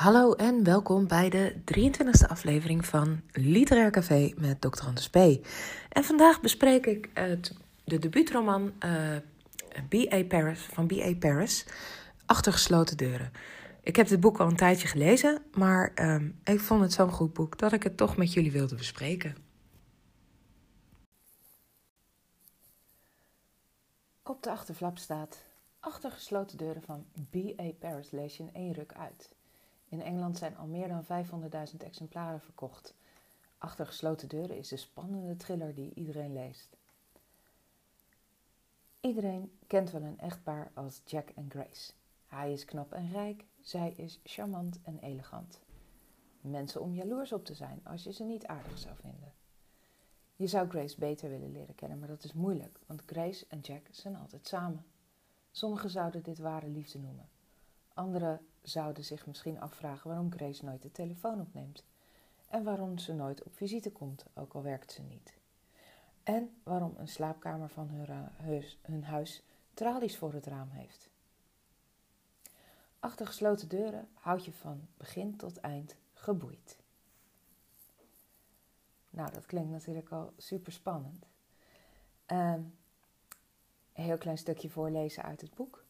Hallo 0.00 0.32
en 0.32 0.64
welkom 0.64 1.08
bij 1.08 1.28
de 1.30 1.54
23e 1.54 2.28
aflevering 2.28 2.86
van 2.86 3.20
Literair 3.32 3.90
Café 3.90 4.32
met 4.36 4.60
Dr. 4.60 4.84
Anders 4.86 5.10
P. 5.10 5.16
En 5.88 6.04
vandaag 6.04 6.40
bespreek 6.40 6.86
ik 6.86 7.10
het, 7.14 7.54
de 7.84 7.98
debuutroman 7.98 8.72
uh, 8.84 9.16
B.A. 9.88 10.24
Paris, 10.24 10.60
van 10.60 10.86
B.A. 10.86 11.14
Paris, 11.18 11.66
Achter 12.26 12.52
gesloten 12.52 12.96
deuren. 12.96 13.32
Ik 13.82 13.96
heb 13.96 14.08
dit 14.08 14.20
boek 14.20 14.40
al 14.40 14.48
een 14.48 14.56
tijdje 14.56 14.88
gelezen, 14.88 15.42
maar 15.52 15.92
uh, 15.94 16.22
ik 16.44 16.60
vond 16.60 16.80
het 16.80 16.92
zo'n 16.92 17.12
goed 17.12 17.32
boek 17.32 17.58
dat 17.58 17.72
ik 17.72 17.82
het 17.82 17.96
toch 17.96 18.16
met 18.16 18.32
jullie 18.32 18.52
wilde 18.52 18.74
bespreken. 18.74 19.36
Op 24.22 24.42
de 24.42 24.50
achterflap 24.50 24.98
staat: 24.98 25.44
Achter 25.80 26.10
gesloten 26.10 26.58
deuren 26.58 26.82
van 26.82 27.06
B.A. 27.30 27.70
Paris 27.78 28.10
lees 28.10 28.36
je 28.36 28.42
in 28.42 28.54
één 28.54 28.72
ruk 28.72 28.92
uit. 28.92 29.38
In 29.90 30.02
Engeland 30.02 30.38
zijn 30.38 30.56
al 30.56 30.66
meer 30.66 30.88
dan 30.88 31.04
500.000 31.72 31.76
exemplaren 31.78 32.40
verkocht. 32.40 32.94
Achter 33.58 33.86
gesloten 33.86 34.28
deuren 34.28 34.56
is 34.56 34.68
de 34.68 34.76
spannende 34.76 35.36
thriller 35.36 35.74
die 35.74 35.94
iedereen 35.94 36.32
leest. 36.32 36.76
Iedereen 39.00 39.58
kent 39.66 39.90
wel 39.90 40.02
een 40.02 40.18
echtpaar 40.18 40.70
als 40.74 41.00
Jack 41.04 41.28
en 41.30 41.50
Grace. 41.50 41.92
Hij 42.26 42.52
is 42.52 42.64
knap 42.64 42.92
en 42.92 43.10
rijk, 43.10 43.44
zij 43.60 43.92
is 43.96 44.20
charmant 44.24 44.78
en 44.82 44.98
elegant. 44.98 45.60
Mensen 46.40 46.80
om 46.80 46.94
jaloers 46.94 47.32
op 47.32 47.44
te 47.44 47.54
zijn 47.54 47.80
als 47.84 48.02
je 48.02 48.12
ze 48.12 48.24
niet 48.24 48.46
aardig 48.46 48.78
zou 48.78 48.96
vinden. 48.96 49.32
Je 50.36 50.46
zou 50.46 50.68
Grace 50.68 50.98
beter 50.98 51.30
willen 51.30 51.52
leren 51.52 51.74
kennen, 51.74 51.98
maar 51.98 52.08
dat 52.08 52.24
is 52.24 52.32
moeilijk, 52.32 52.78
want 52.86 53.02
Grace 53.06 53.46
en 53.48 53.60
Jack 53.60 53.86
zijn 53.90 54.16
altijd 54.16 54.46
samen. 54.46 54.84
Sommigen 55.50 55.90
zouden 55.90 56.22
dit 56.22 56.38
ware 56.38 56.68
liefde 56.68 56.98
noemen. 56.98 57.28
Anderen 58.00 58.46
zouden 58.62 59.04
zich 59.04 59.26
misschien 59.26 59.60
afvragen 59.60 60.08
waarom 60.08 60.32
Grace 60.32 60.64
nooit 60.64 60.82
de 60.82 60.92
telefoon 60.92 61.40
opneemt. 61.40 61.84
En 62.48 62.64
waarom 62.64 62.98
ze 62.98 63.14
nooit 63.14 63.42
op 63.42 63.54
visite 63.54 63.92
komt, 63.92 64.24
ook 64.34 64.52
al 64.52 64.62
werkt 64.62 64.92
ze 64.92 65.02
niet. 65.02 65.34
En 66.22 66.60
waarom 66.62 66.94
een 66.96 67.08
slaapkamer 67.08 67.68
van 67.68 67.88
hun 67.88 68.30
huis, 68.44 68.78
hun 68.82 69.04
huis 69.04 69.42
tralies 69.74 70.16
voor 70.16 70.32
het 70.32 70.46
raam 70.46 70.68
heeft. 70.70 71.10
Achter 73.00 73.26
gesloten 73.26 73.68
deuren 73.68 74.08
houd 74.14 74.44
je 74.44 74.52
van 74.52 74.88
begin 74.96 75.36
tot 75.36 75.56
eind 75.56 75.96
geboeid. 76.12 76.78
Nou, 79.10 79.32
dat 79.32 79.46
klinkt 79.46 79.70
natuurlijk 79.70 80.10
al 80.10 80.32
super 80.36 80.72
spannend. 80.72 81.26
Ehm, 82.26 82.62
een 83.92 84.04
heel 84.04 84.18
klein 84.18 84.38
stukje 84.38 84.70
voorlezen 84.70 85.22
uit 85.22 85.40
het 85.40 85.54
boek. 85.54 85.84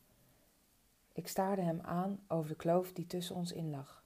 Ik 1.12 1.28
staarde 1.28 1.62
hem 1.62 1.80
aan 1.80 2.20
over 2.28 2.48
de 2.48 2.56
kloof 2.56 2.92
die 2.92 3.06
tussen 3.06 3.34
ons 3.36 3.53
in 3.53 3.70
lag. 3.70 4.05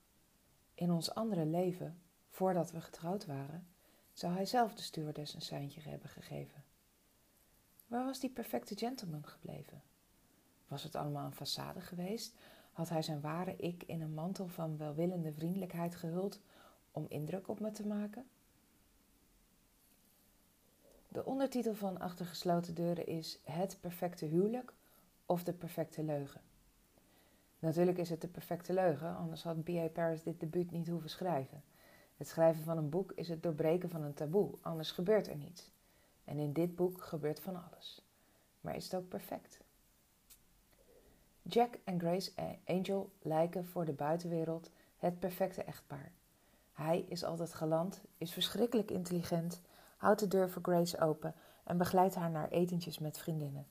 In 0.74 0.90
ons 0.90 1.14
andere 1.14 1.46
leven, 1.46 2.02
voordat 2.28 2.70
we 2.70 2.80
getrouwd 2.80 3.26
waren, 3.26 3.66
zou 4.12 4.34
hij 4.34 4.46
zelf 4.46 4.74
de 4.74 4.82
stewardess 4.82 5.34
een 5.34 5.42
seintje 5.42 5.80
hebben 5.80 6.08
gegeven. 6.08 6.64
Waar 7.86 8.04
was 8.04 8.20
die 8.20 8.30
perfecte 8.30 8.76
gentleman 8.76 9.26
gebleven? 9.26 9.82
Was 10.68 10.82
het 10.82 10.94
allemaal 10.94 11.26
een 11.26 11.46
façade 11.46 11.80
geweest? 11.80 12.34
Had 12.72 12.88
hij 12.88 13.02
zijn 13.02 13.20
ware 13.20 13.56
ik 13.56 13.82
in 13.82 14.00
een 14.00 14.14
mantel 14.14 14.48
van 14.48 14.76
welwillende 14.76 15.32
vriendelijkheid 15.32 15.96
gehuld 15.96 16.40
om 16.90 17.06
indruk 17.08 17.48
op 17.48 17.60
me 17.60 17.70
te 17.70 17.86
maken? 17.86 18.26
De 21.08 21.24
ondertitel 21.24 21.74
van 21.74 21.98
Achter 21.98 22.26
gesloten 22.26 22.74
deuren 22.74 23.06
is 23.06 23.38
Het 23.44 23.78
perfecte 23.80 24.26
huwelijk 24.26 24.72
of 25.26 25.44
de 25.44 25.52
perfecte 25.52 26.02
leugen. 26.02 26.40
Natuurlijk 27.64 27.98
is 27.98 28.10
het 28.10 28.20
de 28.20 28.28
perfecte 28.28 28.72
leugen, 28.72 29.16
anders 29.16 29.42
had 29.42 29.64
B.A. 29.64 29.88
Paris 29.92 30.22
dit 30.22 30.40
debuut 30.40 30.70
niet 30.70 30.88
hoeven 30.88 31.10
schrijven. 31.10 31.62
Het 32.16 32.28
schrijven 32.28 32.64
van 32.64 32.76
een 32.76 32.88
boek 32.88 33.12
is 33.12 33.28
het 33.28 33.42
doorbreken 33.42 33.90
van 33.90 34.02
een 34.02 34.14
taboe, 34.14 34.54
anders 34.60 34.90
gebeurt 34.90 35.28
er 35.28 35.36
niets. 35.36 35.70
En 36.24 36.38
in 36.38 36.52
dit 36.52 36.74
boek 36.74 37.02
gebeurt 37.02 37.40
van 37.40 37.64
alles. 37.68 38.04
Maar 38.60 38.76
is 38.76 38.84
het 38.84 38.94
ook 38.94 39.08
perfect? 39.08 39.60
Jack 41.42 41.78
en 41.84 42.00
Grace 42.00 42.32
Angel 42.64 43.12
lijken 43.22 43.66
voor 43.66 43.84
de 43.84 43.92
buitenwereld 43.92 44.70
het 44.96 45.18
perfecte 45.18 45.62
echtpaar. 45.62 46.12
Hij 46.72 47.04
is 47.08 47.24
altijd 47.24 47.54
galant, 47.54 48.00
is 48.18 48.32
verschrikkelijk 48.32 48.90
intelligent, 48.90 49.60
houdt 49.96 50.20
de 50.20 50.28
deur 50.28 50.50
voor 50.50 50.62
Grace 50.62 51.00
open 51.00 51.34
en 51.64 51.78
begeleidt 51.78 52.14
haar 52.14 52.30
naar 52.30 52.48
etentjes 52.48 52.98
met 52.98 53.18
vriendinnen. 53.18 53.66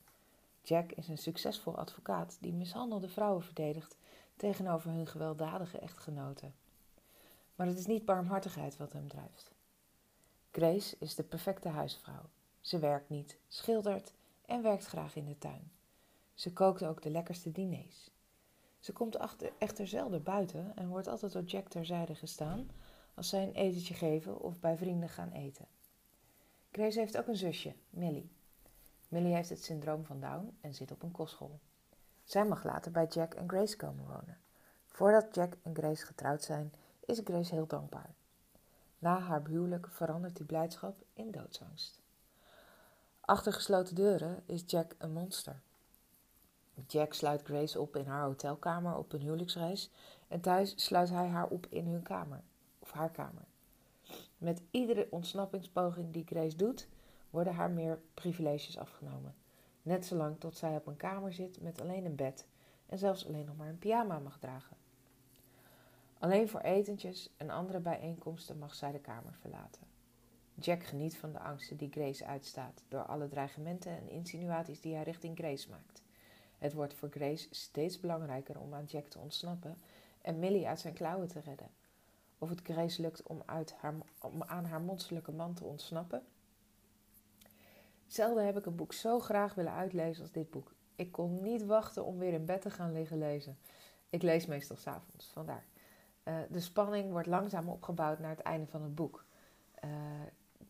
Jack 0.63 0.91
is 0.91 1.07
een 1.07 1.18
succesvol 1.18 1.78
advocaat 1.78 2.38
die 2.40 2.53
mishandelde 2.53 3.09
vrouwen 3.09 3.44
verdedigt 3.44 3.97
tegenover 4.35 4.91
hun 4.91 5.07
gewelddadige 5.07 5.79
echtgenoten. 5.79 6.53
Maar 7.56 7.68
het 7.68 7.78
is 7.78 7.85
niet 7.85 8.06
barmhartigheid 8.06 8.78
wat 8.78 8.94
hem 8.94 9.07
drijft. 9.07 9.52
Grace 10.52 10.96
is 11.00 11.16
de 11.16 11.23
perfecte 11.23 11.69
huisvrouw. 11.69 12.29
Ze 12.62 12.79
werkt 12.79 13.09
niet, 13.09 13.38
schildert 13.47 14.13
en 14.46 14.62
werkt 14.62 14.85
graag 14.85 15.16
in 15.16 15.25
de 15.25 15.38
tuin. 15.38 15.72
Ze 16.34 16.53
kookt 16.53 16.84
ook 16.84 17.02
de 17.02 17.09
lekkerste 17.09 17.52
diners. 17.52 18.12
Ze 18.79 18.94
komt 18.94 19.18
echter 19.57 19.88
zelden 19.88 20.23
buiten 20.23 20.75
en 20.75 20.88
wordt 20.88 21.07
altijd 21.07 21.31
door 21.31 21.44
Jack 21.44 21.68
terzijde 21.68 22.16
gestaan 22.16 22.69
als 23.13 23.29
zij 23.29 23.44
een 23.44 23.53
etentje 23.53 23.94
geven 23.94 24.40
of 24.40 24.59
bij 24.59 24.78
vrienden 24.78 25.09
gaan 25.09 25.31
eten. 25.31 25.68
Grace 26.72 27.00
heeft 27.00 27.18
ook 27.18 27.28
een 27.28 27.35
zusje, 27.35 27.73
Millie. 27.90 28.31
Millie 29.13 29.34
heeft 29.34 29.50
het 29.50 29.63
syndroom 29.63 30.06
van 30.06 30.19
Down 30.19 30.57
en 30.62 30.74
zit 30.74 30.91
op 30.91 31.03
een 31.03 31.12
kostschool. 31.12 31.59
Zij 32.24 32.46
mag 32.46 32.63
later 32.63 32.91
bij 32.91 33.06
Jack 33.06 33.34
en 33.34 33.50
Grace 33.50 33.75
komen 33.75 34.06
wonen. 34.06 34.38
Voordat 34.85 35.35
Jack 35.35 35.53
en 35.62 35.75
Grace 35.75 36.06
getrouwd 36.06 36.44
zijn, 36.44 36.74
is 37.06 37.22
Grace 37.23 37.53
heel 37.53 37.68
dankbaar. 37.68 38.13
Na 39.00 39.19
haar 39.19 39.47
huwelijk 39.47 39.88
verandert 39.88 40.35
die 40.35 40.46
blijdschap 40.46 40.96
in 41.13 41.31
doodsangst. 41.31 42.02
Achter 43.19 43.53
gesloten 43.53 43.96
deuren 43.96 44.44
is 44.46 44.63
Jack 44.66 44.96
een 44.97 45.12
monster. 45.13 45.62
Jack 46.88 47.13
sluit 47.13 47.41
Grace 47.41 47.79
op 47.79 47.96
in 47.96 48.06
haar 48.06 48.23
hotelkamer 48.23 48.97
op 48.97 49.13
een 49.13 49.22
huwelijksreis 49.22 49.90
en 50.28 50.41
thuis 50.41 50.73
sluit 50.85 51.09
hij 51.09 51.28
haar 51.28 51.47
op 51.47 51.66
in 51.69 51.88
hun 51.88 52.03
kamer 52.03 52.41
of 52.79 52.91
haar 52.91 53.12
kamer. 53.12 53.46
Met 54.38 54.62
iedere 54.72 55.07
ontsnappingspoging 55.09 56.13
die 56.13 56.25
Grace 56.25 56.56
doet, 56.56 56.88
worden 57.34 57.54
haar 57.54 57.72
meer 57.72 58.00
privileges 58.14 58.78
afgenomen. 58.78 59.36
Net 59.82 60.06
zolang 60.06 60.40
tot 60.40 60.58
zij 60.58 60.76
op 60.76 60.88
een 60.88 60.98
kamer 60.98 61.34
zit 61.34 61.62
met 61.62 61.82
alleen 61.82 62.06
een 62.06 62.16
bed 62.16 62.46
en 62.86 62.98
zelfs 62.98 63.28
alleen 63.28 63.46
nog 63.46 63.58
maar 63.58 63.68
een 63.68 63.78
pyjama 63.78 64.20
mag 64.20 64.40
dragen. 64.40 64.78
Alleen 66.20 66.50
voor 66.50 66.60
etentjes 66.60 67.30
en 67.38 67.50
andere 67.50 67.80
bijeenkomsten 67.80 68.58
mag 68.58 68.76
zij 68.76 68.92
de 68.92 69.00
kamer 69.00 69.34
verlaten. 69.34 69.82
Jack 70.56 70.84
geniet 70.84 71.18
van 71.18 71.32
de 71.32 71.40
angsten 71.40 71.78
die 71.78 71.92
Grace 71.92 72.26
uitstaat 72.26 72.84
door 72.88 73.06
alle 73.06 73.28
dreigementen 73.28 73.92
en 73.92 74.10
insinuaties 74.10 74.82
die 74.82 74.94
hij 74.94 75.04
richting 75.04 75.38
Grace 75.38 75.70
maakt. 75.70 76.04
Het 76.58 76.74
wordt 76.74 76.94
voor 76.94 77.10
Grace 77.10 77.48
steeds 77.52 78.00
belangrijker 78.00 78.60
om 78.60 78.74
aan 78.74 78.86
Jack 78.86 79.08
te 79.08 79.20
ontsnappen 79.20 79.78
en 80.22 80.40
Millie 80.40 80.68
uit 80.68 80.80
zijn 80.80 80.94
klauwen 80.94 81.28
te 81.28 81.40
redden. 81.40 81.70
Of 82.38 82.50
het 82.50 82.62
Grace 82.64 83.02
lukt 83.02 83.24
om, 83.24 83.44
uit 83.46 83.74
haar, 83.74 83.94
om 84.22 84.44
aan 84.44 84.66
haar 84.66 84.82
monsterlijke 84.82 85.32
man 85.32 85.54
te 85.54 85.64
ontsnappen, 85.64 86.24
Zelden 88.08 88.46
heb 88.46 88.58
ik 88.58 88.66
een 88.66 88.75
boek 88.75 88.94
zo 88.94 89.19
graag 89.19 89.53
willen 89.53 89.74
uitlezen 89.74 90.22
als 90.22 90.31
dit 90.31 90.50
boek. 90.50 90.74
Ik 90.96 91.12
kon 91.12 91.41
niet 91.41 91.66
wachten 91.66 92.06
om 92.06 92.18
weer 92.18 92.34
in 92.34 92.46
bed 92.46 92.62
te 92.62 92.69
gaan 92.69 92.91
liggen 92.91 93.18
lezen. 93.18 93.58
Ik 94.09 94.22
lees 94.22 94.46
meestal 94.46 94.75
s'avonds, 94.75 95.31
vandaar. 95.34 95.66
Uh, 96.24 96.36
de 96.50 96.59
spanning 96.59 97.12
wordt 97.12 97.28
langzaam 97.28 97.69
opgebouwd 97.69 98.19
naar 98.19 98.30
het 98.30 98.40
einde 98.40 98.68
van 98.68 98.81
het 98.81 98.96
boek. 98.96 99.25
Uh, 99.86 99.91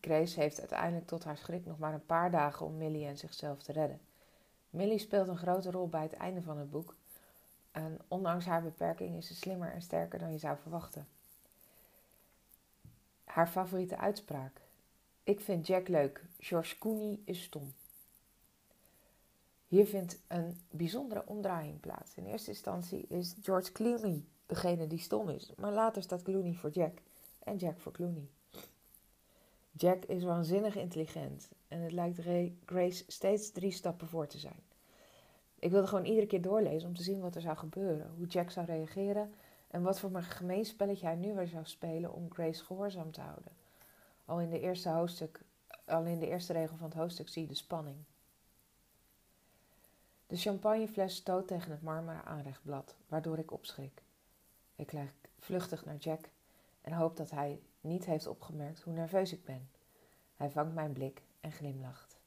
Grace 0.00 0.40
heeft 0.40 0.58
uiteindelijk 0.58 1.06
tot 1.06 1.24
haar 1.24 1.36
schrik 1.36 1.66
nog 1.66 1.78
maar 1.78 1.94
een 1.94 2.06
paar 2.06 2.30
dagen 2.30 2.66
om 2.66 2.76
Millie 2.76 3.06
en 3.06 3.18
zichzelf 3.18 3.62
te 3.62 3.72
redden. 3.72 4.00
Millie 4.70 4.98
speelt 4.98 5.28
een 5.28 5.36
grote 5.36 5.70
rol 5.70 5.88
bij 5.88 6.02
het 6.02 6.12
einde 6.12 6.42
van 6.42 6.58
het 6.58 6.70
boek. 6.70 6.96
En 7.72 7.98
ondanks 8.08 8.44
haar 8.44 8.62
beperking 8.62 9.16
is 9.16 9.26
ze 9.26 9.34
slimmer 9.34 9.72
en 9.72 9.82
sterker 9.82 10.18
dan 10.18 10.32
je 10.32 10.38
zou 10.38 10.56
verwachten. 10.58 11.06
Haar 13.24 13.48
favoriete 13.48 13.96
uitspraak. 13.96 14.60
Ik 15.24 15.40
vind 15.40 15.66
Jack 15.66 15.88
leuk. 15.88 16.24
George 16.38 16.78
Clooney 16.78 17.18
is 17.24 17.42
stom. 17.42 17.74
Hier 19.66 19.86
vindt 19.86 20.20
een 20.28 20.60
bijzondere 20.70 21.22
omdraaiing 21.26 21.80
plaats. 21.80 22.16
In 22.16 22.26
eerste 22.26 22.50
instantie 22.50 23.06
is 23.08 23.34
George 23.42 23.72
Clooney 23.72 24.24
degene 24.46 24.86
die 24.86 24.98
stom 24.98 25.28
is, 25.28 25.52
maar 25.56 25.72
later 25.72 26.02
staat 26.02 26.22
Clooney 26.22 26.54
voor 26.54 26.70
Jack 26.70 26.98
en 27.38 27.56
Jack 27.56 27.80
voor 27.80 27.92
Clooney. 27.92 28.28
Jack 29.70 30.04
is 30.04 30.22
waanzinnig 30.22 30.76
intelligent 30.76 31.48
en 31.68 31.80
het 31.80 31.92
lijkt 31.92 32.20
Grace 32.64 33.04
steeds 33.06 33.50
drie 33.50 33.72
stappen 33.72 34.08
voor 34.08 34.26
te 34.26 34.38
zijn. 34.38 34.62
Ik 35.58 35.70
wilde 35.70 35.86
gewoon 35.86 36.04
iedere 36.04 36.26
keer 36.26 36.42
doorlezen 36.42 36.88
om 36.88 36.94
te 36.94 37.02
zien 37.02 37.20
wat 37.20 37.34
er 37.34 37.40
zou 37.40 37.56
gebeuren, 37.56 38.10
hoe 38.16 38.26
Jack 38.26 38.50
zou 38.50 38.66
reageren 38.66 39.34
en 39.68 39.82
wat 39.82 40.00
voor 40.00 40.14
een 40.14 40.22
gemeen 40.22 40.64
spelletje 40.64 41.06
hij 41.06 41.16
nu 41.16 41.34
weer 41.34 41.48
zou 41.48 41.64
spelen 41.64 42.12
om 42.12 42.32
Grace 42.32 42.64
gehoorzaam 42.64 43.10
te 43.10 43.20
houden. 43.20 43.63
Al 44.24 44.40
in 44.40 44.50
de 44.50 44.60
eerste 44.60 44.88
hoofdstuk, 44.88 45.40
al 45.84 46.04
in 46.04 46.18
de 46.18 46.28
eerste 46.28 46.52
regel 46.52 46.76
van 46.76 46.88
het 46.88 46.98
hoofdstuk 46.98 47.28
zie 47.28 47.42
je 47.42 47.48
de 47.48 47.54
spanning. 47.54 47.96
De 50.26 50.36
champagnefles 50.36 51.14
stoot 51.14 51.48
tegen 51.48 51.70
het 51.70 51.82
marmeren 51.82 52.24
aanrechtblad, 52.24 52.94
waardoor 53.08 53.38
ik 53.38 53.50
opschrik. 53.52 54.02
Ik 54.76 54.86
kijk 54.86 55.12
vluchtig 55.38 55.84
naar 55.84 55.96
Jack 55.96 56.28
en 56.80 56.92
hoop 56.92 57.16
dat 57.16 57.30
hij 57.30 57.60
niet 57.80 58.04
heeft 58.04 58.26
opgemerkt 58.26 58.80
hoe 58.80 58.92
nerveus 58.92 59.32
ik 59.32 59.44
ben. 59.44 59.68
Hij 60.36 60.50
vangt 60.50 60.74
mijn 60.74 60.92
blik 60.92 61.22
en 61.40 61.52
glimlacht. 61.52 62.18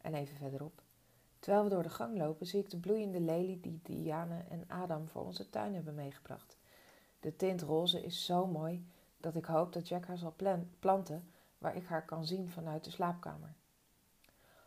En 0.00 0.14
even 0.14 0.36
verderop. 0.36 0.82
Terwijl 1.38 1.64
we 1.64 1.70
door 1.70 1.82
de 1.82 1.90
gang 1.90 2.16
lopen, 2.16 2.46
zie 2.46 2.60
ik 2.60 2.70
de 2.70 2.76
bloeiende 2.76 3.20
lelie 3.20 3.60
die 3.60 3.80
Diane 3.82 4.44
en 4.48 4.64
Adam 4.68 5.08
voor 5.08 5.24
onze 5.24 5.50
tuin 5.50 5.74
hebben 5.74 5.94
meegebracht. 5.94 6.56
De 7.20 7.36
tint 7.36 7.62
roze 7.62 8.04
is 8.04 8.24
zo 8.24 8.46
mooi 8.46 8.86
dat 9.20 9.34
ik 9.34 9.44
hoop 9.44 9.72
dat 9.72 9.88
Jack 9.88 10.06
haar 10.06 10.18
zal 10.18 10.34
planten 10.78 11.30
waar 11.58 11.76
ik 11.76 11.86
haar 11.86 12.04
kan 12.04 12.26
zien 12.26 12.50
vanuit 12.50 12.84
de 12.84 12.90
slaapkamer. 12.90 13.54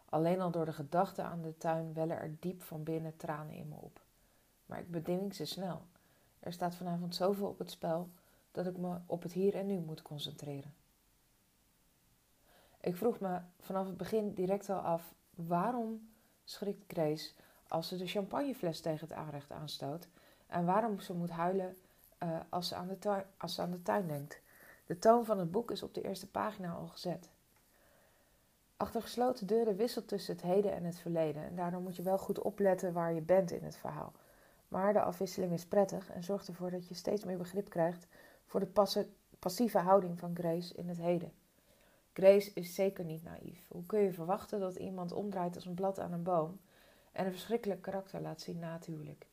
Alleen 0.06 0.42
al 0.42 0.52
door 0.52 0.66
de 0.66 0.74
gedachte 0.74 1.22
aan 1.22 1.42
de 1.42 1.58
tuin 1.58 1.94
wellen 1.94 2.20
er 2.20 2.36
diep 2.40 2.62
van 2.62 2.84
binnen 2.84 3.18
tranen 3.18 3.56
in 3.56 3.68
me 3.68 3.76
op. 3.76 4.02
Maar 4.66 4.80
ik 4.80 4.92
beding 4.92 5.36
ze 5.36 5.46
snel. 5.46 5.82
Er 6.40 6.54
staat 6.54 6.76
vanavond 6.76 7.16
zoveel 7.16 7.48
op 7.48 7.60
het 7.60 7.72
spel 7.72 8.10
dat 8.52 8.66
ik 8.66 8.78
me 8.78 8.98
op 9.06 9.24
het 9.24 9.34
hier 9.34 9.56
en 9.56 9.66
nu 9.66 9.80
moet 9.80 10.02
concentreren. 10.02 10.74
Ik 12.82 12.96
vroeg 12.96 13.20
me 13.20 13.40
vanaf 13.60 13.86
het 13.88 13.98
begin 13.98 14.34
direct 14.34 14.70
al 14.70 14.80
af 14.80 15.14
waarom 15.36 16.10
schrikt 16.44 16.84
Grace 16.88 17.32
als 17.68 17.88
ze 17.88 17.98
de 17.98 18.08
champagnefles 18.08 18.82
tegen 18.82 19.08
het 19.08 19.18
aanrecht 19.18 19.52
aanstoot 19.52 20.08
en 20.48 20.66
waarom 20.66 21.00
ze 21.00 21.14
moet 21.14 21.30
huilen 21.30 21.78
uh, 22.24 22.40
als, 22.50 22.68
ze 22.68 22.76
aan 22.76 22.88
de 22.88 23.00
tuin, 23.00 23.24
als 23.38 23.56
ze 23.56 23.62
aan 23.62 23.72
de 23.72 23.82
tuin 23.82 24.08
denkt. 24.08 24.42
De 24.86 25.00
toon 25.00 25.26
van 25.26 25.40
het 25.40 25.52
boek 25.52 25.72
is 25.72 25.84
op 25.84 25.94
de 25.94 26.02
eerste 26.02 26.30
pagina 26.30 26.74
al 26.74 26.88
gezet. 26.88 27.30
Achter 28.78 29.02
gesloten 29.02 29.48
deuren 29.48 29.76
wisselt 29.76 30.08
tussen 30.08 30.34
het 30.34 30.44
heden 30.44 30.74
en 30.74 30.84
het 30.84 31.00
verleden 31.00 31.44
en 31.44 31.56
daardoor 31.56 31.82
moet 31.82 31.96
je 31.96 32.02
wel 32.02 32.18
goed 32.18 32.40
opletten 32.40 32.94
waar 32.94 33.14
je 33.14 33.22
bent 33.22 33.52
in 33.52 33.64
het 33.64 33.78
verhaal. 33.78 34.14
Maar 34.68 34.94
de 34.94 35.02
afwisseling 35.02 35.54
is 35.54 35.66
prettig 35.66 36.10
en 36.10 36.24
zorgt 36.24 36.48
ervoor 36.48 36.72
dat 36.72 36.88
je 36.88 36.94
steeds 36.94 37.24
meer 37.24 37.38
begrip 37.38 37.70
krijgt 37.70 38.08
voor 38.46 38.60
de 38.60 39.08
passieve 39.40 39.78
houding 39.78 40.20
van 40.20 40.36
Grace 40.36 40.74
in 40.74 40.88
het 40.88 40.98
heden. 40.98 41.34
Grace 42.14 42.52
is 42.54 42.76
zeker 42.76 43.06
niet 43.06 43.24
naïef. 43.24 43.66
Hoe 43.68 43.86
kun 43.86 44.00
je 44.00 44.14
verwachten 44.14 44.60
dat 44.60 44.76
iemand 44.76 45.12
omdraait 45.12 45.56
als 45.56 45.66
een 45.66 45.74
blad 45.74 46.00
aan 46.00 46.14
een 46.14 46.24
boom 46.24 46.60
en 47.12 47.26
een 47.26 47.32
verschrikkelijk 47.32 47.82
karakter 47.82 48.22
laat 48.22 48.42
zien 48.42 48.60
natuurlijk? 48.60 49.28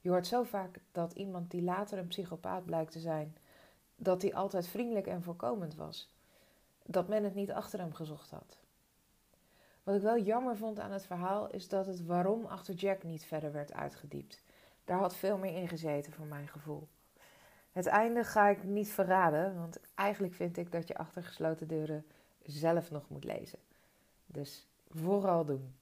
Je 0.00 0.08
hoort 0.10 0.26
zo 0.26 0.42
vaak 0.42 0.80
dat 0.92 1.12
iemand 1.12 1.50
die 1.50 1.62
later 1.62 1.98
een 1.98 2.06
psychopaat 2.06 2.64
blijkt 2.64 2.92
te 2.92 2.98
zijn, 2.98 3.36
dat 3.96 4.22
hij 4.22 4.34
altijd 4.34 4.66
vriendelijk 4.66 5.06
en 5.06 5.22
voorkomend 5.22 5.74
was. 5.74 6.14
Dat 6.86 7.08
men 7.08 7.24
het 7.24 7.34
niet 7.34 7.52
achter 7.52 7.78
hem 7.78 7.94
gezocht 7.94 8.30
had. 8.30 8.58
Wat 9.82 9.94
ik 9.94 10.02
wel 10.02 10.18
jammer 10.18 10.56
vond 10.56 10.78
aan 10.78 10.92
het 10.92 11.06
verhaal 11.06 11.50
is 11.50 11.68
dat 11.68 11.86
het 11.86 12.06
waarom 12.06 12.44
achter 12.44 12.74
Jack 12.74 13.02
niet 13.02 13.24
verder 13.24 13.52
werd 13.52 13.72
uitgediept. 13.72 14.42
Daar 14.84 14.98
had 14.98 15.16
veel 15.16 15.38
meer 15.38 15.56
in 15.56 15.68
gezeten 15.68 16.12
voor 16.12 16.26
mijn 16.26 16.48
gevoel. 16.48 16.88
Het 17.72 17.86
einde 17.86 18.24
ga 18.24 18.48
ik 18.48 18.64
niet 18.64 18.88
verraden, 18.88 19.58
want 19.58 19.80
eigenlijk 19.94 20.34
vind 20.34 20.56
ik 20.56 20.72
dat 20.72 20.88
je 20.88 20.96
achter 20.96 21.22
gesloten 21.22 21.68
deuren 21.68 22.06
zelf 22.42 22.90
nog 22.90 23.08
moet 23.08 23.24
lezen. 23.24 23.58
Dus 24.26 24.66
vooral 24.88 25.44
doen. 25.44 25.74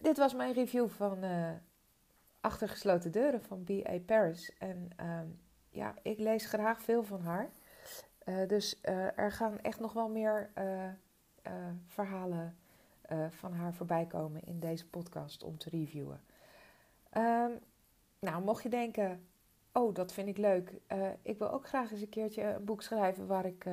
Dit 0.00 0.16
was 0.16 0.34
mijn 0.34 0.52
review 0.52 0.88
van 0.88 1.24
uh, 1.24 1.50
Achter 2.46 2.68
gesloten 2.68 3.12
deuren 3.12 3.42
van 3.42 3.64
B.A. 3.64 3.98
Paris. 4.06 4.52
En 4.58 4.90
ehm, 4.96 5.26
ja, 5.70 5.94
ik 6.02 6.18
lees 6.18 6.46
graag 6.46 6.82
veel 6.82 7.04
van 7.04 7.20
haar. 7.20 7.50
Uh, 8.24 8.48
dus 8.48 8.80
uh, 8.84 9.18
er 9.18 9.32
gaan 9.32 9.60
echt 9.60 9.80
nog 9.80 9.92
wel 9.92 10.08
meer 10.08 10.50
verhalen 11.86 12.56
van 13.28 13.52
haar 13.52 13.74
voorbij 13.74 14.06
komen 14.06 14.42
in 14.44 14.60
deze 14.60 14.88
podcast 14.88 15.42
om 15.42 15.58
te 15.58 15.70
reviewen. 15.70 16.20
Um, 17.16 17.58
nou, 18.18 18.42
mocht 18.42 18.62
je 18.62 18.68
denken, 18.68 19.26
oh, 19.72 19.94
dat 19.94 20.12
vind 20.12 20.28
ik 20.28 20.36
leuk. 20.36 20.72
ik 21.22 21.38
wil 21.38 21.50
ook 21.50 21.66
graag 21.66 21.90
eens 21.90 22.00
een 22.00 22.08
keertje 22.08 22.42
een 22.42 22.64
boek 22.64 22.82
schrijven 22.82 23.26
waar 23.26 23.46
ik 23.46 23.64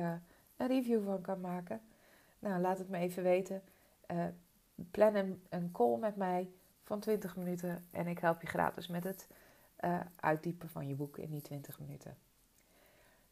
een 0.56 0.66
review 0.66 1.04
van 1.04 1.20
kan 1.20 1.40
maken. 1.40 1.80
Nou, 2.38 2.60
laat 2.60 2.78
het 2.78 2.88
me 2.88 2.98
even 2.98 3.22
weten. 3.22 3.62
Plan 4.90 5.14
een, 5.14 5.42
een, 5.48 5.72
call 5.72 5.98
met 5.98 6.16
mij 6.16 6.50
van 6.84 7.00
20 7.00 7.36
minuten 7.36 7.84
en 7.90 8.06
ik 8.06 8.18
help 8.18 8.40
je 8.40 8.46
gratis 8.46 8.86
met 8.86 9.04
het 9.04 9.28
uh, 9.84 10.00
uitdiepen 10.16 10.68
van 10.68 10.88
je 10.88 10.94
boek 10.94 11.18
in 11.18 11.30
die 11.30 11.42
20 11.42 11.78
minuten. 11.78 12.16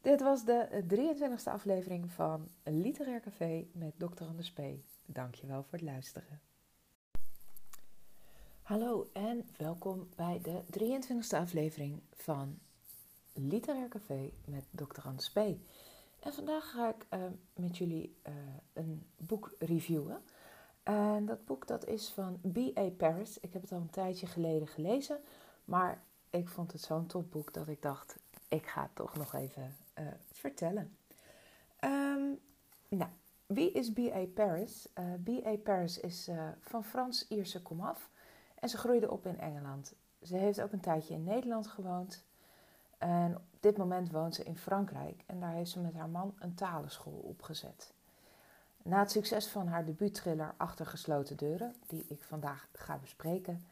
Dit 0.01 0.21
was 0.21 0.45
de 0.45 0.83
23e 0.87 1.43
aflevering 1.43 2.11
van 2.11 2.49
Literair 2.63 3.19
Café 3.19 3.67
met 3.71 3.93
Dr. 3.97 4.23
Anders 4.23 4.51
P. 4.51 4.61
Dankjewel 5.05 5.63
voor 5.63 5.71
het 5.71 5.81
luisteren. 5.81 6.41
Hallo 8.61 9.09
en 9.13 9.47
welkom 9.57 10.09
bij 10.15 10.41
de 10.41 10.63
23e 10.79 11.37
aflevering 11.37 12.01
van 12.15 12.59
Literair 13.33 13.87
Café 13.87 14.31
met 14.45 14.63
Dr. 14.71 15.01
Anders 15.01 15.31
P. 15.31 15.37
En 16.19 16.33
vandaag 16.33 16.71
ga 16.71 16.89
ik 16.89 17.05
uh, 17.13 17.23
met 17.55 17.77
jullie 17.77 18.15
uh, 18.27 18.33
een 18.73 19.05
boek 19.17 19.55
reviewen. 19.59 20.23
En 20.83 21.25
dat 21.25 21.45
boek 21.45 21.67
dat 21.67 21.85
is 21.85 22.09
van 22.09 22.39
B.A. 22.53 22.89
Paris. 22.97 23.39
Ik 23.39 23.53
heb 23.53 23.61
het 23.61 23.71
al 23.71 23.77
een 23.77 23.89
tijdje 23.89 24.27
geleden 24.27 24.67
gelezen. 24.67 25.19
Maar 25.65 26.03
ik 26.29 26.47
vond 26.47 26.71
het 26.71 26.81
zo'n 26.81 27.05
topboek 27.05 27.53
dat 27.53 27.67
ik 27.67 27.81
dacht, 27.81 28.17
ik 28.47 28.67
ga 28.67 28.81
het 28.81 28.95
toch 28.95 29.15
nog 29.15 29.33
even 29.33 29.75
uh, 29.99 30.07
vertellen. 30.31 30.97
Um, 31.79 32.39
nou, 32.87 33.09
wie 33.45 33.71
is 33.71 33.91
B.A. 33.91 34.25
Paris? 34.33 34.87
B.A. 35.23 35.55
Paris 35.63 35.99
is 35.99 36.29
van 36.59 36.83
Frans-Ierse 36.83 37.61
komaf. 37.61 38.09
En 38.59 38.69
ze 38.69 38.77
groeide 38.77 39.11
op 39.11 39.25
in 39.25 39.39
Engeland. 39.39 39.93
Ze 40.21 40.35
heeft 40.35 40.61
ook 40.61 40.71
een 40.71 40.79
tijdje 40.79 41.13
in 41.13 41.23
Nederland 41.23 41.67
gewoond. 41.67 42.23
En 42.97 43.35
op 43.35 43.41
dit 43.59 43.77
moment 43.77 44.11
woont 44.11 44.35
ze 44.35 44.43
in 44.43 44.57
Frankrijk 44.57 45.23
en 45.25 45.39
daar 45.39 45.51
heeft 45.51 45.71
ze 45.71 45.79
met 45.79 45.93
haar 45.93 46.09
man 46.09 46.35
een 46.39 46.55
talenschool 46.55 47.19
opgezet. 47.23 47.93
Na 48.83 48.99
het 48.99 49.11
succes 49.11 49.47
van 49.47 49.67
haar 49.67 49.85
debuuttriller 49.85 50.53
Achter 50.57 50.85
gesloten 50.85 51.37
deuren, 51.37 51.75
die 51.87 52.05
ik 52.07 52.23
vandaag 52.23 52.67
ga 52.73 52.97
bespreken, 52.97 53.65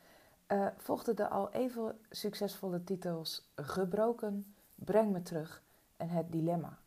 uh, 0.47 0.67
volgden 0.77 1.15
de 1.15 1.27
al 1.27 1.51
even 1.51 1.99
succesvolle 2.09 2.83
titels 2.83 3.51
Gebroken, 3.55 4.55
Breng 4.75 5.11
me 5.11 5.21
terug 5.21 5.63
en 5.97 6.09
Het 6.09 6.31
Dilemma. 6.31 6.77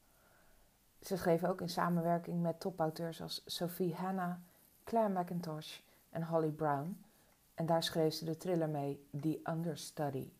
Ze 1.01 1.17
schreef 1.17 1.45
ook 1.45 1.61
in 1.61 1.69
samenwerking 1.69 2.43
met 2.43 2.61
topauteurs 2.61 3.23
als 3.23 3.43
Sophie 3.47 3.95
Hanna, 3.95 4.41
Claire 4.85 5.21
McIntosh 5.21 5.79
en 6.11 6.25
Holly 6.25 6.51
Brown. 6.51 7.05
En 7.55 7.67
daar 7.67 7.83
schreef 7.83 8.15
ze 8.15 8.25
de 8.25 8.37
thriller 8.37 8.69
mee 8.69 9.09
The 9.21 9.41
Understudy 9.45 10.33